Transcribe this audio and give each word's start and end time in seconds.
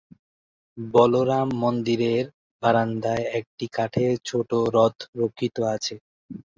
বলরাম 0.77 1.47
মন্দিরের 1.61 2.25
বারান্দায় 2.63 3.25
একটি 3.39 3.65
কাঠের 3.75 4.13
ছোটো 4.25 4.57
রথ 4.75 4.97
রক্ষিত 5.19 5.55
আছে। 5.75 5.95